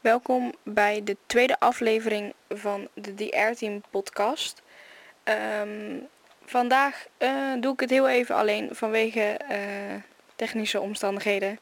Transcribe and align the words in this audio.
Welkom 0.00 0.54
bij 0.62 1.04
de 1.04 1.16
tweede 1.26 1.60
aflevering 1.60 2.34
van 2.48 2.88
de 2.94 3.14
DR 3.14 3.52
Team 3.56 3.82
podcast. 3.90 4.62
Ehm, 5.24 5.96
vandaag 6.44 7.06
eh, 7.16 7.52
doe 7.60 7.72
ik 7.72 7.80
het 7.80 7.90
heel 7.90 8.08
even 8.08 8.34
alleen 8.34 8.68
vanwege 8.72 9.20
eh, 9.20 9.58
technische 10.36 10.80
omstandigheden. 10.80 11.58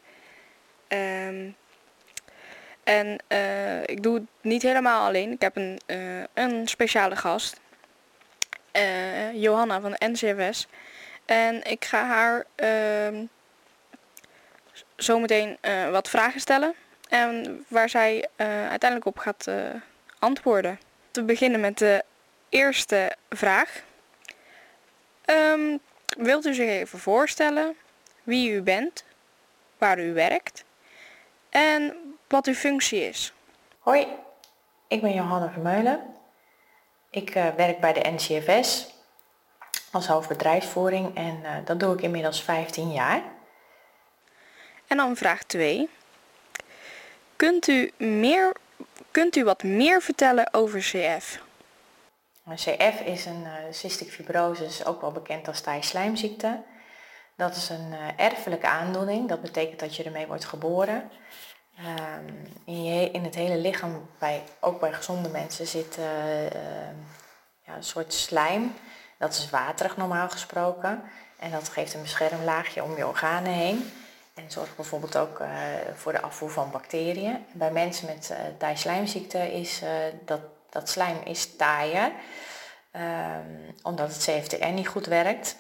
Ehm, 0.89 1.51
en 2.85 3.19
eh, 3.27 3.83
ik 3.83 4.03
doe 4.03 4.15
het 4.15 4.25
niet 4.41 4.63
helemaal 4.63 5.07
alleen. 5.07 5.33
Ik 5.33 5.41
heb 5.41 5.57
een, 5.57 5.81
een 6.35 6.69
speciale 6.69 7.17
gast. 7.17 7.61
Johanna 9.33 9.81
van 9.81 9.97
NCFS. 9.99 10.67
En 11.25 11.65
ik 11.65 11.85
ga 11.85 12.05
haar 12.05 12.45
ehm, 12.55 13.25
zometeen 14.97 15.59
wat 15.91 16.09
vragen 16.09 16.41
stellen. 16.41 16.75
En 17.09 17.65
waar 17.69 17.89
zij 17.89 18.29
uh, 18.37 18.47
uiteindelijk 18.47 19.05
op 19.05 19.19
gaat 19.19 19.47
uh, 19.49 19.55
antwoorden. 20.19 20.79
We 21.13 21.23
beginnen 21.23 21.61
met 21.61 21.79
de 21.79 22.05
eerste 22.49 23.17
vraag. 23.29 23.83
Um, 25.27 25.79
wilt 26.19 26.47
u 26.47 26.55
zich 26.55 26.69
even 26.69 26.99
voorstellen 26.99 27.77
wie 28.23 28.51
u 28.51 28.63
bent, 28.63 29.05
waar 29.79 29.99
u 29.99 30.13
werkt 30.13 30.65
en 31.49 31.97
wat 32.29 32.47
uw 32.47 32.55
functie 32.55 33.09
is? 33.09 33.33
Hoi, 33.79 34.07
ik 34.89 35.01
ben 35.01 35.13
Johanna 35.13 35.51
Vermeulen. 35.51 36.01
Ik 37.11 37.35
uh, 37.35 37.49
werk 37.49 37.81
bij 37.81 37.93
de 37.93 38.11
NCFS 38.11 38.95
als 39.93 40.07
hoofdbedrijfsvoering 40.07 41.17
en 41.17 41.65
dat 41.65 41.81
doe 41.81 41.95
ik 41.95 42.01
inmiddels 42.01 42.43
15 42.43 42.93
jaar. 42.93 43.23
En 44.87 44.97
dan 44.97 45.17
vraag 45.17 45.43
2. 45.43 45.89
Kunt 47.37 47.67
u, 47.67 47.93
meer, 47.97 48.53
kunt 49.11 49.37
u 49.37 49.45
wat 49.45 49.63
meer 49.63 50.03
vertellen 50.03 50.55
over 50.55 50.81
CF? 50.81 51.45
CF 52.55 53.01
is 53.05 53.25
een 53.25 53.43
uh, 53.43 53.53
cystic 53.71 54.11
fibrosis, 54.11 54.85
ook 54.85 55.01
wel 55.01 55.13
bekend 55.13 55.49
als 55.49 55.61
taaislijmziekte. 55.61 56.63
Dat 57.37 57.57
is 57.57 57.69
een 57.69 57.93
uh, 57.93 58.25
erfelijke 58.25 58.67
aandoening. 58.67 59.29
Dat 59.29 59.43
betekent 59.43 59.81
dat 59.81 59.97
je 59.97 60.03
ermee 60.03 60.27
wordt 60.27 60.45
geboren. 60.45 61.11
Um, 61.79 62.53
in, 62.65 62.85
je, 62.85 63.11
in, 63.11 63.25
het 63.25 63.35
hele 63.35 63.57
lichaam, 63.57 64.09
bij, 64.19 64.43
ook 64.61 64.81
bij 64.81 64.93
gezonde 64.93 65.29
mensen, 65.29 65.67
zit 65.67 65.97
uh, 65.99 66.51
ja, 67.65 67.77
een 67.77 67.85
soort 67.85 68.13
slijm. 68.13 68.75
Dat 69.19 69.33
is 69.33 69.51
waterig 69.51 69.97
normaal 69.97 70.29
gesproken. 70.29 71.03
En 71.39 71.51
dat 71.51 71.69
geeft 71.69 71.95
een 71.95 72.03
beschermlaagje 72.03 72.83
om 72.83 72.97
je 72.97 73.07
organen 73.07 73.53
heen. 73.53 73.91
En 74.37 74.51
zorgt 74.51 74.77
bijvoorbeeld 74.77 75.17
ook 75.17 75.41
uh, 75.41 75.49
voor 75.95 76.13
de 76.13 76.21
afvoer 76.21 76.51
van 76.51 76.71
bacteriën. 76.71 77.47
Bij 77.53 77.71
mensen 77.71 78.07
met 78.07 78.29
uh, 78.33 78.39
taaislijmziekte 78.59 79.53
is 79.53 79.83
uh, 79.83 79.89
dat, 80.25 80.41
dat 80.71 80.89
slijm 80.89 81.17
is 81.25 81.57
taaier, 81.57 82.13
um, 82.93 83.75
omdat 83.83 84.09
het 84.09 84.19
CFTR 84.19 84.67
niet 84.67 84.89
goed 84.89 85.07
werkt. 85.07 85.57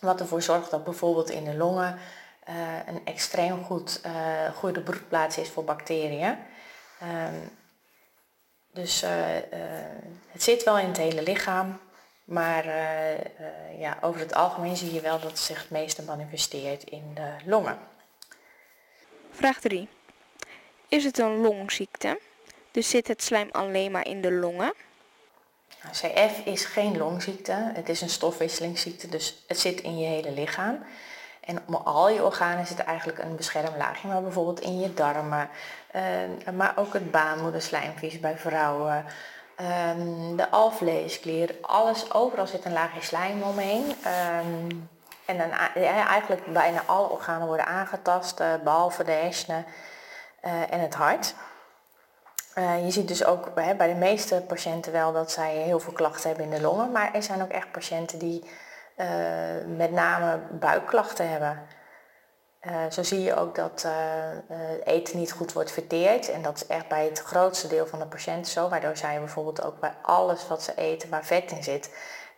Wat 0.00 0.20
ervoor 0.20 0.42
zorgt 0.42 0.70
dat 0.70 0.84
bijvoorbeeld 0.84 1.30
in 1.30 1.44
de 1.44 1.54
longen 1.54 1.98
een 2.86 3.04
extreem 3.04 3.64
goed, 3.64 4.00
goede 4.54 4.80
broedplaats 4.80 5.38
is 5.38 5.48
voor 5.48 5.64
bacteriën. 5.64 6.38
Um, 7.02 7.50
dus 8.72 9.04
het 10.30 10.42
zit 10.42 10.64
wel 10.64 10.78
in 10.78 10.88
het 10.88 10.96
hele 10.96 11.22
lichaam, 11.22 11.80
maar 12.24 12.66
ja, 13.78 13.98
over 14.00 14.20
het 14.20 14.34
algemeen 14.34 14.76
zie 14.76 14.94
je 14.94 15.00
wel 15.00 15.20
dat 15.20 15.30
het 15.30 15.38
zich 15.38 15.58
het 15.60 15.70
meeste 15.70 16.02
manifesteert 16.02 16.82
in 16.82 17.14
de 17.14 17.30
longen. 17.44 17.78
Vraag 19.34 19.60
3. 19.60 19.88
Is 20.88 21.04
het 21.04 21.18
een 21.18 21.36
longziekte? 21.36 22.20
Dus 22.70 22.90
zit 22.90 23.08
het 23.08 23.22
slijm 23.22 23.48
alleen 23.52 23.90
maar 23.90 24.06
in 24.06 24.20
de 24.20 24.32
longen? 24.32 24.74
CF 25.90 26.44
is 26.44 26.64
geen 26.64 26.96
longziekte, 26.96 27.70
het 27.74 27.88
is 27.88 28.00
een 28.00 28.08
stofwisselingsziekte, 28.08 29.08
dus 29.08 29.44
het 29.46 29.58
zit 29.58 29.80
in 29.80 29.98
je 29.98 30.06
hele 30.06 30.30
lichaam. 30.30 30.78
En 31.40 31.62
om 31.66 31.74
al 31.74 32.10
je 32.10 32.24
organen 32.24 32.66
zit 32.66 32.78
eigenlijk 32.78 33.18
een 33.18 33.36
beschermlaagje, 33.36 34.08
maar 34.08 34.22
bijvoorbeeld 34.22 34.60
in 34.60 34.80
je 34.80 34.94
darmen, 34.94 35.48
uh, 35.94 36.54
maar 36.54 36.72
ook 36.76 36.92
het 36.92 37.10
baarmoederslijmvlies 37.10 38.20
bij 38.20 38.38
vrouwen, 38.38 39.04
uh, 39.60 39.90
de 40.36 40.50
alvleesklier, 40.50 41.54
alles, 41.60 42.12
overal 42.12 42.46
zit 42.46 42.64
een 42.64 42.72
laagje 42.72 43.02
slijm 43.02 43.42
omheen. 43.42 43.84
Uh, 44.04 44.38
en 45.40 45.50
eigenlijk 46.06 46.52
bijna 46.52 46.82
alle 46.86 47.08
organen 47.08 47.46
worden 47.46 47.66
aangetast, 47.66 48.40
uh, 48.40 48.54
behalve 48.64 49.04
de 49.04 49.12
hersenen 49.12 49.64
uh, 50.44 50.72
en 50.72 50.80
het 50.80 50.94
hart. 50.94 51.34
Uh, 52.58 52.84
je 52.84 52.90
ziet 52.90 53.08
dus 53.08 53.24
ook 53.24 53.50
hè, 53.54 53.74
bij 53.74 53.88
de 53.88 53.98
meeste 53.98 54.44
patiënten 54.48 54.92
wel 54.92 55.12
dat 55.12 55.30
zij 55.30 55.54
heel 55.54 55.80
veel 55.80 55.92
klachten 55.92 56.28
hebben 56.28 56.44
in 56.44 56.50
de 56.50 56.60
longen. 56.60 56.92
Maar 56.92 57.14
er 57.14 57.22
zijn 57.22 57.42
ook 57.42 57.50
echt 57.50 57.72
patiënten 57.72 58.18
die 58.18 58.44
met 59.76 59.90
name 59.90 60.40
buikklachten 60.50 61.28
hebben. 61.28 61.66
zo 62.90 63.02
zie 63.02 63.22
je 63.22 63.34
ook 63.34 63.54
dat 63.54 63.86
eten 64.84 65.18
niet 65.18 65.32
goed 65.32 65.52
wordt 65.52 65.72
verteerd. 65.72 66.30
En 66.30 66.42
dat 66.42 66.56
is 66.56 66.66
echt 66.66 66.88
bij 66.88 67.04
het 67.04 67.18
grootste 67.18 67.68
deel 67.68 67.86
van 67.86 67.98
de 67.98 68.06
patiënten 68.06 68.52
zo. 68.52 68.68
Waardoor 68.68 68.96
zij 68.96 69.18
bijvoorbeeld 69.18 69.62
ook 69.62 69.80
bij 69.80 69.94
alles 70.02 70.48
wat 70.48 70.62
ze 70.62 70.74
eten 70.74 71.10
waar 71.10 71.24
vet 71.24 71.50
in 71.50 71.62
zit 71.62 71.90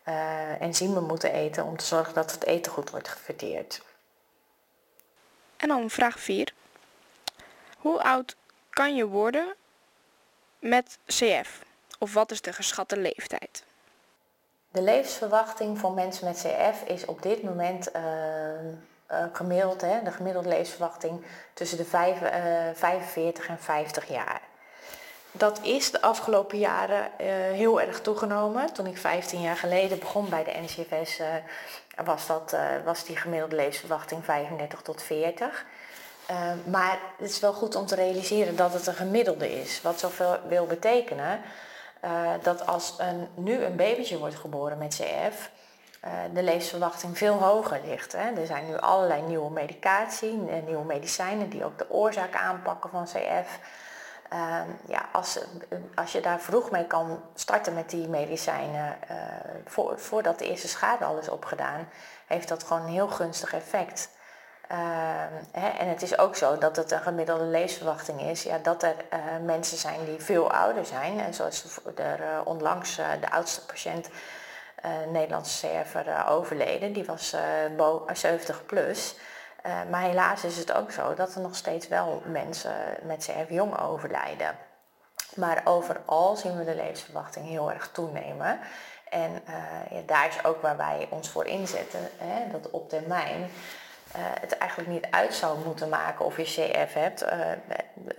uh, 0.09 0.61
enzymen 0.61 1.05
moeten 1.05 1.33
eten 1.33 1.65
om 1.65 1.77
te 1.77 1.85
zorgen 1.85 2.15
dat 2.15 2.33
het 2.33 2.45
eten 2.45 2.73
goed 2.73 2.91
wordt 2.91 3.09
verteerd. 3.09 3.83
En 5.57 5.69
dan 5.69 5.91
vraag 5.91 6.19
4. 6.19 6.53
Hoe 7.79 8.03
oud 8.03 8.37
kan 8.71 8.97
je 8.97 9.07
worden 9.07 9.55
met 10.59 10.99
CF? 11.07 11.65
Of 11.99 12.15
wat 12.15 12.31
is 12.31 12.41
de 12.41 12.53
geschatte 12.53 12.97
leeftijd? 12.97 13.65
De 14.71 14.83
levensverwachting 14.83 15.79
voor 15.79 15.93
mensen 15.93 16.25
met 16.25 16.37
CF 16.37 16.89
is 16.89 17.05
op 17.05 17.23
dit 17.23 17.43
moment 17.43 17.95
uh, 17.97 18.03
uh, 18.03 19.25
gemiddeld, 19.33 19.81
hè, 19.81 20.03
de 20.03 20.11
gemiddelde 20.11 20.49
levensverwachting 20.49 21.25
tussen 21.53 21.79
de 21.79 21.85
5, 21.85 22.19
45 22.79 23.49
en 23.49 23.59
50 23.59 24.09
jaar 24.09 24.44
dat 25.37 25.61
is 25.63 25.91
de 25.91 26.01
afgelopen 26.01 26.59
jaren 26.59 27.11
uh, 27.21 27.27
heel 27.53 27.81
erg 27.81 28.01
toegenomen. 28.01 28.73
Toen 28.73 28.87
ik 28.87 28.99
15 28.99 29.41
jaar 29.41 29.57
geleden 29.57 29.99
begon 29.99 30.29
bij 30.29 30.45
de 30.45 30.53
NCFS, 30.61 31.21
uh, 31.21 31.27
was, 32.05 32.27
dat, 32.27 32.53
uh, 32.53 32.61
was 32.85 33.05
die 33.05 33.17
gemiddelde 33.17 33.57
levensverwachting 33.57 34.25
35 34.25 34.83
tot 34.83 35.03
40. 35.03 35.65
maar 36.65 36.99
het 37.19 37.31
is 37.31 37.41
wel 37.41 37.53
goed 37.53 37.75
om 37.75 37.87
te 37.87 37.95
realiseren 37.95 38.57
dat 38.57 38.73
het 38.73 38.87
een 38.87 38.95
gemiddelde 38.95 39.61
is. 39.61 39.83
Wat 39.83 39.99
zoveel 39.99 40.39
wil 40.49 40.67
betekenen 40.67 41.41
dat 42.43 42.67
als 42.67 42.95
een, 42.99 43.29
nu 43.35 43.65
een 43.65 43.77
babytje 43.77 44.19
wordt 44.19 44.35
geboren 44.35 44.79
met 44.79 45.01
CF, 45.01 45.51
de 46.33 46.43
levensverwachting 46.43 47.19
veel 47.19 47.35
hoger 47.35 47.81
ligt. 47.85 48.13
Hè. 48.13 48.41
Er 48.41 48.47
zijn 48.47 48.67
nu 48.67 48.77
allerlei 48.77 49.23
nieuwe 49.23 49.51
medicatie, 49.51 50.39
nieuwe 50.67 50.85
medicijnen 50.85 51.49
die 51.49 51.65
ook 51.65 51.79
de 51.79 51.91
oorzaak 51.91 52.35
aanpakken 52.35 52.91
van 52.91 53.05
CF. 53.05 53.59
Ehm, 54.35 54.69
ja, 54.87 55.09
als, 55.13 55.39
als 55.95 56.13
je 56.13 56.21
daar 56.21 56.41
vroeg 56.41 56.71
mee 56.71 56.87
kan 56.87 57.23
starten 57.35 57.75
met 57.75 57.91
die 57.91 58.09
medicijnen, 58.09 58.97
uh, 59.11 59.17
voor, 59.67 59.99
voordat 59.99 60.39
de 60.39 60.49
eerste 60.49 60.69
schade 60.69 61.05
al 61.05 61.19
is 61.19 61.29
opgedaan, 61.29 61.89
heeft 62.27 62.49
dat 62.49 62.63
gewoon 62.63 62.83
een 62.83 62.93
heel 62.93 63.09
gunstig 63.09 63.53
effect. 63.53 64.09
Ehm, 64.69 65.33
hè, 65.53 65.69
en 65.69 65.89
het 65.89 66.03
is 66.03 66.19
ook 66.19 66.37
zo 66.37 66.59
dat 66.59 66.77
het 66.77 66.91
een 66.91 67.01
gemiddelde 67.01 67.45
levensverwachting 67.45 68.21
is, 68.21 68.43
ja, 68.43 68.59
dat 68.59 68.83
er 68.83 68.95
uh, 69.13 69.19
mensen 69.45 69.79
zijn 69.79 70.05
die 70.05 70.21
veel 70.21 70.53
ouder 70.53 70.87
zijn. 70.87 71.21
En 71.21 71.35
zoals 71.35 71.79
er 71.97 72.21
uh, 72.21 72.41
onlangs 72.45 72.97
de 72.97 73.31
oudste 73.31 73.67
patiënt, 73.67 74.09
Nederlandse 75.09 75.67
CFR, 75.67 76.29
overleden, 76.29 76.93
die 76.93 77.05
was 77.05 77.37
70 78.13 78.67
plus. 78.67 79.17
Uh, 79.67 79.73
maar 79.91 80.03
helaas 80.03 80.45
is 80.45 80.57
het 80.57 80.73
ook 80.73 80.91
zo 80.91 81.15
dat 81.15 81.35
er 81.35 81.41
nog 81.41 81.57
steeds 81.57 81.89
wel 81.89 82.23
mensen 82.27 82.75
met 83.03 83.19
CF 83.19 83.51
jong 83.51 83.79
overlijden. 83.79 84.57
Maar 85.35 85.61
overal 85.65 86.37
zien 86.37 86.59
we 86.59 86.65
de 86.65 86.75
levensverwachting 86.75 87.47
heel 87.47 87.73
erg 87.73 87.91
toenemen. 87.93 88.59
En 89.09 89.31
uh, 89.49 89.91
ja, 89.91 90.01
daar 90.07 90.29
is 90.29 90.45
ook 90.45 90.63
waar 90.63 90.77
wij 90.77 91.07
ons 91.11 91.29
voor 91.29 91.47
inzetten, 91.47 92.11
hè, 92.17 92.51
dat 92.51 92.71
op 92.71 92.89
termijn 92.89 93.41
uh, 93.41 93.49
het 94.41 94.59
eigenlijk 94.59 94.91
niet 94.91 95.07
uit 95.11 95.35
zou 95.35 95.59
moeten 95.65 95.89
maken 95.89 96.25
of 96.25 96.37
je 96.37 96.43
CF 96.43 96.93
hebt. 96.93 97.21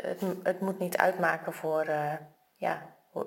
Het, 0.01 0.21
het, 0.43 0.59
moet 0.59 0.79
niet 0.79 0.97
uitmaken 0.97 1.53
voor 1.53 1.85
ja, 2.55 2.81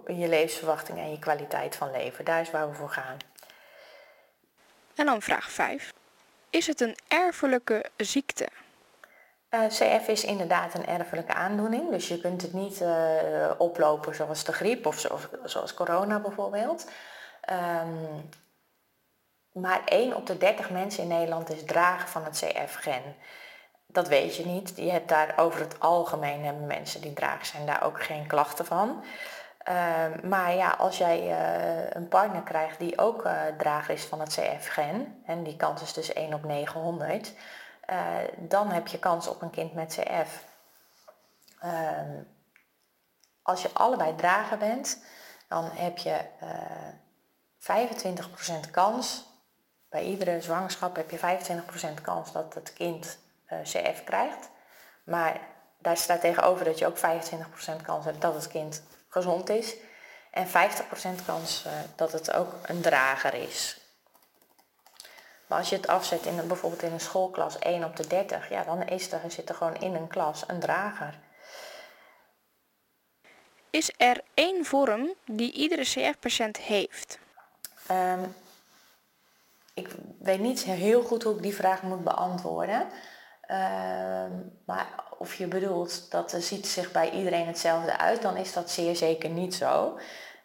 je 0.06 0.28
levensverwachting 0.28 0.98
en 0.98 1.10
je 1.10 1.18
kwaliteit 1.18 1.76
van 1.76 1.90
leven. 1.90 2.24
Daar 2.24 2.40
is 2.40 2.50
waar 2.50 2.68
we 2.68 2.74
voor 2.74 2.90
gaan. 2.90 3.16
En 4.94 5.06
dan 5.06 5.22
vraag 5.22 5.50
5. 5.50 5.92
Is 6.50 6.66
het 6.66 6.80
een 6.80 6.96
erfelijke 7.08 7.84
ziekte? 7.96 8.48
Eh, 9.48 9.66
CF 9.66 10.08
is 10.08 10.24
inderdaad 10.24 10.74
een 10.74 10.86
erfelijke 10.86 11.34
aandoening, 11.34 11.90
dus 11.90 12.08
je 12.08 12.20
kunt 12.20 12.42
het 12.42 12.52
niet 12.52 12.80
uh, 12.80 13.50
oplopen 13.58 14.14
zoals 14.14 14.44
de 14.44 14.52
griep 14.52 14.86
of 14.86 14.98
zo, 14.98 15.18
zoals 15.44 15.74
corona 15.74 16.20
bijvoorbeeld. 16.20 16.90
Um, 17.50 18.28
maar 19.52 19.84
1 19.84 20.16
op 20.16 20.26
de 20.26 20.36
30 20.36 20.70
mensen 20.70 21.02
in 21.02 21.08
Nederland 21.08 21.50
is 21.50 21.64
drager 21.64 22.08
van 22.08 22.24
het 22.24 22.44
CF-gen. 22.44 23.02
dat 23.86 24.08
weet 24.08 24.36
je 24.36 24.46
niet. 24.46 24.72
Je 24.76 24.90
hebt 24.90 25.08
daar 25.08 25.34
over 25.36 25.60
het 25.60 25.80
algemeen 25.80 26.44
hebben 26.44 26.66
mensen 26.66 27.00
die 27.00 27.12
dragen 27.12 27.46
zijn 27.46 27.66
daar 27.66 27.82
ook 27.82 28.02
geen 28.02 28.26
klachten 28.26 28.66
van. 28.66 29.04
Ehm, 29.68 30.28
maar 30.28 30.54
ja, 30.54 30.70
als 30.70 30.98
jij 30.98 31.20
uh, 31.20 31.90
een 31.90 32.08
partner 32.08 32.42
krijgt 32.42 32.78
die 32.78 32.98
ook 32.98 33.24
uh, 33.26 33.42
drager 33.58 33.94
is 33.94 34.04
van 34.04 34.20
het 34.20 34.28
CF-gen, 34.28 35.22
en 35.26 35.42
die 35.42 35.56
kans 35.56 35.82
is 35.82 35.92
dus 35.92 36.12
1 36.12 36.34
op 36.34 36.44
900, 36.44 37.32
uh, 37.90 38.06
dan 38.36 38.70
heb 38.70 38.86
je 38.86 38.98
kans 38.98 39.28
op 39.28 39.42
een 39.42 39.50
kind 39.50 39.74
met 39.74 40.00
CF. 40.00 40.44
Ehm, 41.60 42.22
als 43.42 43.62
je 43.62 43.70
allebei 43.72 44.14
drager 44.14 44.58
bent, 44.58 45.02
dan 45.48 45.64
heb 45.64 45.98
je 45.98 46.20
25% 47.58 48.70
kans, 48.70 49.26
bij 49.88 50.02
iedere 50.02 50.40
zwangerschap 50.40 50.96
heb 50.96 51.10
je 51.10 51.18
25% 51.18 52.00
kans 52.02 52.32
dat 52.32 52.54
het 52.54 52.72
kind 52.72 53.18
CF 53.62 54.04
krijgt. 54.04 54.50
Maar 55.04 55.40
daar 55.78 55.96
staat 55.96 56.20
tegenover 56.20 56.64
dat 56.64 56.78
je 56.78 56.86
ook 56.86 56.98
25% 56.98 57.82
kans 57.82 58.04
hebt 58.04 58.20
dat 58.20 58.34
het 58.34 58.48
kind 58.48 58.82
gezond 59.08 59.48
is. 59.48 59.74
En 60.30 60.46
50% 60.46 60.50
kans 61.26 61.64
uh, 61.66 61.72
dat 61.96 62.12
het 62.12 62.32
ook 62.32 62.52
een 62.62 62.80
drager 62.80 63.34
is. 63.34 63.80
Maar 65.46 65.58
als 65.58 65.68
je 65.68 65.76
het 65.76 65.86
afzet 65.86 66.26
in 66.26 66.38
een, 66.38 66.46
bijvoorbeeld 66.46 66.82
in 66.82 66.92
een 66.92 67.00
schoolklas 67.00 67.58
1 67.58 67.84
op 67.84 67.96
de 67.96 68.06
30, 68.06 68.48
ja, 68.48 68.64
dan 68.64 68.82
is 68.82 69.12
er, 69.12 69.20
zit 69.30 69.48
er 69.48 69.54
gewoon 69.54 69.76
in 69.76 69.94
een 69.94 70.08
klas 70.08 70.44
een 70.46 70.60
drager. 70.60 71.18
Is 73.70 73.92
er 73.96 74.20
één 74.34 74.64
vorm 74.64 75.14
die 75.24 75.52
iedere 75.52 75.82
CF-patiënt 75.82 76.56
heeft? 76.56 77.18
Um, 77.90 78.34
ik 79.74 79.88
weet 80.18 80.40
niet 80.40 80.64
heel 80.64 81.02
goed 81.02 81.22
hoe 81.22 81.36
ik 81.36 81.42
die 81.42 81.54
vraag 81.54 81.82
moet 81.82 82.04
beantwoorden. 82.04 82.86
Uh, 83.50 84.26
maar 84.64 84.86
of 85.18 85.34
je 85.34 85.46
bedoelt 85.46 86.10
dat 86.10 86.32
er 86.32 86.42
ziet 86.42 86.66
zich 86.66 86.92
bij 86.92 87.10
iedereen 87.10 87.46
hetzelfde 87.46 87.98
uit, 87.98 88.22
dan 88.22 88.36
is 88.36 88.52
dat 88.52 88.70
zeer 88.70 88.96
zeker 88.96 89.30
niet 89.30 89.54
zo. 89.54 89.98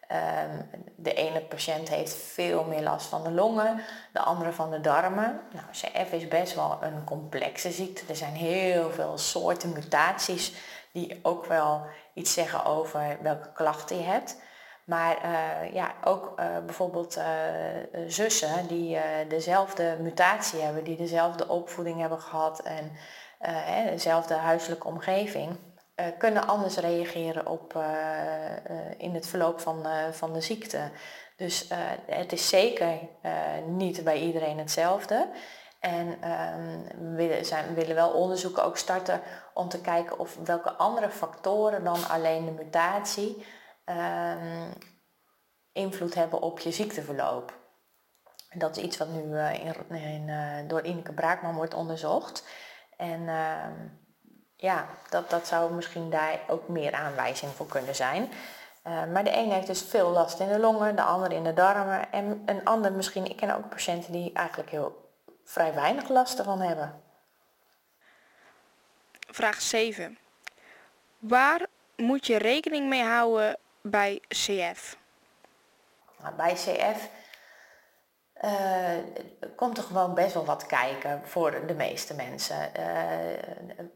Ehm, 0.08 0.60
de 0.96 1.14
ene 1.14 1.40
patiënt 1.40 1.88
heeft 1.88 2.14
veel 2.14 2.64
meer 2.64 2.82
last 2.82 3.06
van 3.06 3.22
de 3.22 3.30
longen, 3.30 3.80
de 4.12 4.20
andere 4.20 4.52
van 4.52 4.70
de 4.70 4.80
darmen. 4.80 5.40
Nou, 5.52 5.66
CF 5.70 6.12
is 6.12 6.28
best 6.28 6.54
wel 6.54 6.78
een 6.80 7.04
complexe 7.04 7.70
ziekte. 7.70 8.02
Er 8.08 8.16
zijn 8.16 8.34
heel 8.34 8.90
veel 8.90 9.18
soorten 9.18 9.72
mutaties 9.72 10.52
die 10.92 11.20
ook 11.22 11.46
wel 11.46 11.86
iets 12.14 12.32
zeggen 12.32 12.64
over 12.64 13.18
welke 13.22 13.52
klachten 13.52 13.96
je 13.96 14.02
hebt. 14.02 14.36
Maar 14.84 15.18
uh, 15.24 15.72
ja, 15.72 15.94
ook 16.04 16.40
uh, 16.40 16.46
bijvoorbeeld 16.66 17.16
uh, 17.16 17.24
zussen 18.06 18.66
die 18.66 18.98
dezelfde 19.28 19.96
mutatie 20.00 20.60
hebben, 20.60 20.84
die 20.84 20.96
dezelfde 20.96 21.48
opvoeding 21.48 22.00
hebben 22.00 22.20
gehad 22.20 22.60
en 22.60 22.92
dezelfde 23.90 24.34
huiselijke 24.34 24.86
omgeving, 24.86 25.56
kunnen 26.18 26.46
anders 26.46 26.76
reageren 26.76 27.46
op, 27.46 27.84
in 28.96 29.14
het 29.14 29.26
verloop 29.26 29.60
van, 29.60 29.86
van 30.12 30.32
de 30.32 30.40
ziekte. 30.40 30.90
Dus 31.36 31.68
het 32.06 32.32
is 32.32 32.48
zeker 32.48 32.98
niet 33.66 34.04
bij 34.04 34.20
iedereen 34.20 34.58
hetzelfde. 34.58 35.28
En 35.84 36.16
ehm, 36.20 37.14
we, 37.14 37.38
zijn, 37.42 37.74
willen 37.74 37.94
wel 37.94 38.10
onderzoeken 38.10 38.64
ook 38.64 38.76
starten 38.76 39.20
om 39.54 39.68
te 39.68 39.80
kijken 39.80 40.18
of 40.18 40.36
welke 40.44 40.72
andere 40.72 41.10
factoren 41.10 41.84
dan 41.84 42.08
alleen 42.08 42.44
de 42.44 42.50
mutatie 42.50 43.46
um, 43.84 44.72
invloed 45.72 46.14
hebben 46.14 46.40
op 46.40 46.58
je 46.58 46.70
ziekteverloop. 46.70 47.58
Dat 48.54 48.76
is 48.76 48.82
iets 48.82 48.96
wat 48.96 49.08
nu 49.08 49.38
in, 49.38 49.90
in, 49.90 50.68
door 50.68 50.82
Ineke 50.82 51.12
Braakman 51.12 51.54
wordt 51.54 51.74
onderzocht. 51.74 52.44
En 52.96 53.20
uh, 53.20 53.56
ja, 54.56 54.86
dat, 55.10 55.30
dat 55.30 55.46
zou 55.46 55.72
misschien 55.72 56.10
daar 56.10 56.40
ook 56.48 56.68
meer 56.68 56.92
aanwijzing 56.92 57.52
voor 57.52 57.66
kunnen 57.66 57.94
zijn. 57.94 58.22
Uh, 58.86 59.04
maar 59.12 59.24
de 59.24 59.36
een 59.36 59.52
heeft 59.52 59.66
dus 59.66 59.82
veel 59.82 60.10
last 60.10 60.40
in 60.40 60.48
de 60.48 60.58
longen, 60.58 60.96
de 60.96 61.02
ander 61.02 61.32
in 61.32 61.44
de 61.44 61.52
darmen. 61.52 62.12
En 62.12 62.42
een 62.46 62.64
ander 62.64 62.92
misschien, 62.92 63.24
ik 63.24 63.36
ken 63.36 63.56
ook 63.56 63.68
patiënten 63.68 64.12
die 64.12 64.32
eigenlijk 64.32 64.70
heel 64.70 65.12
vrij 65.44 65.74
weinig 65.74 66.08
last 66.08 66.38
ervan 66.38 66.60
hebben. 66.60 67.02
Vraag 69.30 69.60
7. 69.60 70.18
Waar 71.18 71.66
moet 71.96 72.26
je 72.26 72.36
rekening 72.36 72.88
mee 72.88 73.02
houden 73.02 73.58
bij 73.82 74.20
CF? 74.28 74.96
Nou, 76.22 76.34
bij 76.34 76.52
CF 76.52 77.08
uh, 78.44 79.50
komt 79.56 79.78
er 79.78 79.84
gewoon 79.84 80.14
best 80.14 80.34
wel 80.34 80.44
wat 80.44 80.66
kijken 80.66 81.20
voor 81.24 81.66
de 81.66 81.74
meeste 81.74 82.14
mensen. 82.14 82.70
Uh, 82.78 83.86